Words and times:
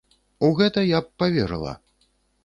У 0.45 0.47
гэта 0.59 0.83
я 0.97 1.01
б 1.07 1.11
паверыла. 1.23 1.73